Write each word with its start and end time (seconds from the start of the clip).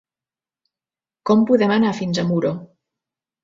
Com 1.31 1.45
podem 1.51 1.77
anar 1.77 1.95
fins 2.01 2.25
a 2.25 2.29
Muro? 2.33 2.57